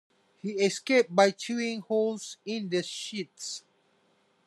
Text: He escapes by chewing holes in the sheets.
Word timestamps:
He 0.39 0.53
escapes 0.53 1.09
by 1.11 1.29
chewing 1.29 1.81
holes 1.81 2.37
in 2.43 2.69
the 2.69 2.81
sheets. 2.81 3.63